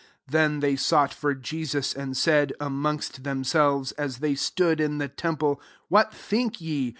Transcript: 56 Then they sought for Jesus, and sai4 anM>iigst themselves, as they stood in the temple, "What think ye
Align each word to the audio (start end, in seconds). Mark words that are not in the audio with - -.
56 0.25 0.31
Then 0.31 0.59
they 0.61 0.75
sought 0.75 1.13
for 1.13 1.35
Jesus, 1.35 1.93
and 1.93 2.15
sai4 2.15 2.53
anM>iigst 2.57 3.21
themselves, 3.21 3.91
as 3.91 4.17
they 4.17 4.33
stood 4.33 4.81
in 4.81 4.97
the 4.97 5.07
temple, 5.07 5.61
"What 5.89 6.11
think 6.11 6.59
ye 6.59 6.89